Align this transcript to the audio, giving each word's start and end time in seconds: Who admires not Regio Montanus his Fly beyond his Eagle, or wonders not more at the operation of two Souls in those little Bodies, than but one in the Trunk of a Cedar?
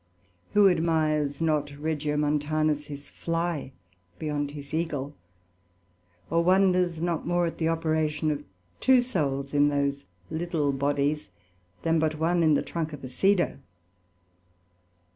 Who 0.55 0.67
admires 0.67 1.41
not 1.41 1.77
Regio 1.77 2.17
Montanus 2.17 2.87
his 2.87 3.11
Fly 3.11 3.71
beyond 4.17 4.49
his 4.49 4.73
Eagle, 4.73 5.13
or 6.31 6.43
wonders 6.43 6.99
not 6.99 7.27
more 7.27 7.45
at 7.45 7.59
the 7.59 7.67
operation 7.69 8.31
of 8.31 8.43
two 8.79 9.01
Souls 9.01 9.53
in 9.53 9.69
those 9.69 10.05
little 10.31 10.71
Bodies, 10.71 11.29
than 11.83 11.99
but 11.99 12.15
one 12.17 12.41
in 12.41 12.55
the 12.55 12.63
Trunk 12.63 12.93
of 12.93 13.03
a 13.03 13.07
Cedar? 13.07 13.59